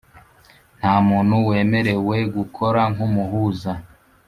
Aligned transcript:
Nta 0.79 0.93
muntu 1.07 1.35
wemerewe 1.47 2.17
gukora 2.35 2.81
nk’umuhuza 2.93 3.71